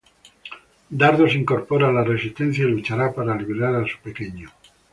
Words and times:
Dardo 0.99 1.29
se 1.29 1.37
incorpora 1.37 1.89
a 1.89 1.91
la 1.91 2.03
resistencia 2.03 2.63
y 2.63 2.69
luchará 2.69 3.13
para 3.13 3.35
liberar 3.37 3.75
a 3.75 3.85
su 3.85 3.99
pequeño. 3.99 4.49